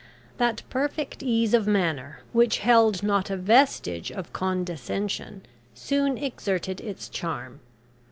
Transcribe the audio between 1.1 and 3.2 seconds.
ease of manner, which held